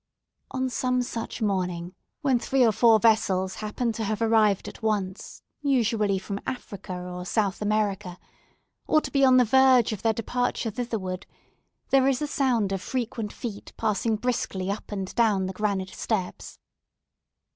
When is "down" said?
15.13-15.45